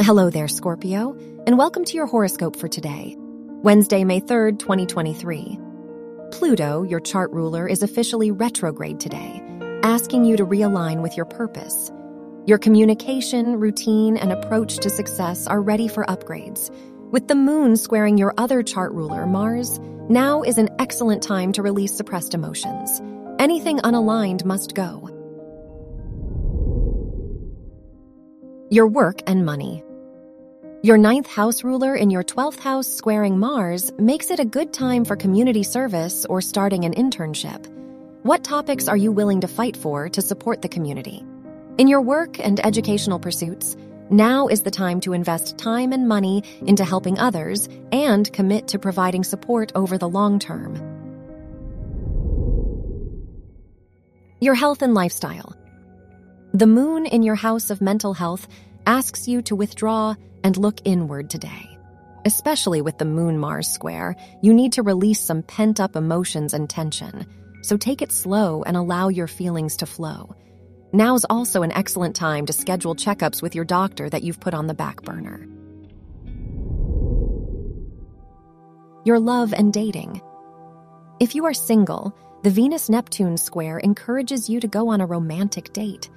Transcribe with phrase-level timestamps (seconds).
[0.00, 5.58] Hello there, Scorpio, and welcome to your horoscope for today, Wednesday, May 3rd, 2023.
[6.30, 9.42] Pluto, your chart ruler, is officially retrograde today,
[9.82, 11.90] asking you to realign with your purpose.
[12.46, 16.70] Your communication, routine, and approach to success are ready for upgrades.
[17.10, 21.62] With the moon squaring your other chart ruler, Mars, now is an excellent time to
[21.62, 23.02] release suppressed emotions.
[23.40, 25.10] Anything unaligned must go.
[28.70, 29.82] Your work and money.
[30.80, 35.04] Your ninth house ruler in your 12th house squaring Mars makes it a good time
[35.04, 37.66] for community service or starting an internship.
[38.22, 41.24] What topics are you willing to fight for to support the community?
[41.78, 43.76] In your work and educational pursuits,
[44.08, 48.78] now is the time to invest time and money into helping others and commit to
[48.78, 50.76] providing support over the long term.
[54.40, 55.56] Your health and lifestyle.
[56.54, 58.46] The moon in your house of mental health
[58.86, 60.14] asks you to withdraw
[60.48, 61.78] and look inward today.
[62.24, 66.70] Especially with the Moon Mars square, you need to release some pent up emotions and
[66.70, 67.26] tension.
[67.60, 70.34] So take it slow and allow your feelings to flow.
[70.90, 74.66] Now's also an excellent time to schedule checkups with your doctor that you've put on
[74.66, 75.46] the back burner.
[79.04, 80.22] Your love and dating.
[81.20, 85.74] If you are single, the Venus Neptune square encourages you to go on a romantic
[85.74, 86.08] date.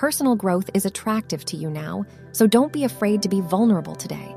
[0.00, 4.34] Personal growth is attractive to you now, so don't be afraid to be vulnerable today.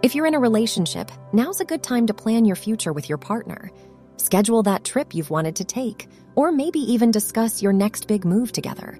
[0.00, 3.18] If you're in a relationship, now's a good time to plan your future with your
[3.18, 3.72] partner.
[4.16, 8.52] Schedule that trip you've wanted to take, or maybe even discuss your next big move
[8.52, 8.96] together.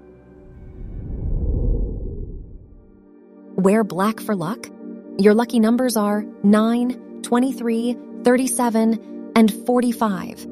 [3.54, 4.68] Wear black for luck.
[5.18, 10.51] Your lucky numbers are 9, 23, 37, and 45.